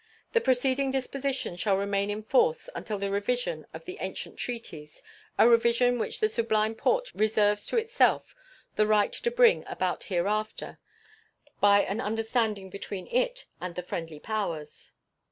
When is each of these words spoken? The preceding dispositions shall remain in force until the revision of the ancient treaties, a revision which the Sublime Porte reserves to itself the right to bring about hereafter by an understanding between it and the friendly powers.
The 0.33 0.41
preceding 0.41 0.89
dispositions 0.89 1.59
shall 1.59 1.77
remain 1.77 2.09
in 2.09 2.23
force 2.23 2.69
until 2.73 2.97
the 2.97 3.11
revision 3.11 3.67
of 3.71 3.85
the 3.85 3.99
ancient 4.01 4.39
treaties, 4.39 5.03
a 5.37 5.47
revision 5.47 5.99
which 5.99 6.19
the 6.19 6.27
Sublime 6.27 6.73
Porte 6.73 7.11
reserves 7.13 7.67
to 7.67 7.77
itself 7.77 8.33
the 8.77 8.87
right 8.87 9.13
to 9.13 9.29
bring 9.29 9.63
about 9.67 10.05
hereafter 10.05 10.79
by 11.59 11.81
an 11.83 12.01
understanding 12.01 12.71
between 12.71 13.05
it 13.09 13.45
and 13.61 13.75
the 13.75 13.83
friendly 13.83 14.19
powers. 14.19 14.93